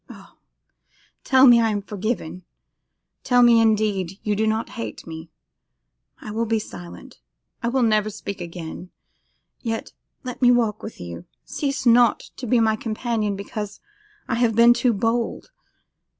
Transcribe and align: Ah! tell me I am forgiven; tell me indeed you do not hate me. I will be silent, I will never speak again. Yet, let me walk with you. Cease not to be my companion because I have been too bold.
Ah! 0.09 0.35
tell 1.23 1.45
me 1.45 1.61
I 1.61 1.69
am 1.69 1.83
forgiven; 1.83 2.43
tell 3.23 3.43
me 3.43 3.61
indeed 3.61 4.13
you 4.23 4.35
do 4.35 4.47
not 4.47 4.69
hate 4.69 5.05
me. 5.05 5.29
I 6.19 6.31
will 6.31 6.47
be 6.47 6.57
silent, 6.57 7.19
I 7.61 7.67
will 7.67 7.83
never 7.83 8.09
speak 8.09 8.41
again. 8.41 8.89
Yet, 9.59 9.93
let 10.23 10.41
me 10.41 10.49
walk 10.49 10.81
with 10.81 10.99
you. 10.99 11.25
Cease 11.45 11.85
not 11.85 12.21
to 12.37 12.47
be 12.47 12.59
my 12.59 12.75
companion 12.75 13.35
because 13.35 13.79
I 14.27 14.33
have 14.39 14.55
been 14.55 14.73
too 14.73 14.91
bold. 14.91 15.51